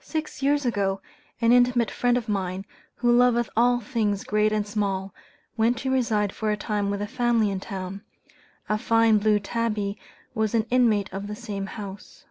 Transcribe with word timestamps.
Six 0.00 0.42
years 0.42 0.64
ago, 0.64 1.02
an 1.42 1.52
intimate 1.52 1.90
friend 1.90 2.16
of 2.16 2.26
mine, 2.26 2.64
who 2.94 3.12
"loveth 3.14 3.50
all 3.54 3.80
things 3.80 4.24
great 4.24 4.50
and 4.50 4.66
small," 4.66 5.12
went 5.58 5.76
to 5.80 5.90
reside 5.92 6.34
for 6.34 6.50
a 6.50 6.56
time 6.56 6.88
with 6.88 7.02
a 7.02 7.06
family 7.06 7.50
in 7.50 7.60
town. 7.60 8.02
A 8.66 8.78
fine 8.78 9.18
blue 9.18 9.38
tabby 9.38 9.98
was 10.34 10.54
an 10.54 10.64
inmate 10.70 11.12
of 11.12 11.26
the 11.26 11.36
same 11.36 11.66
house. 11.66 12.24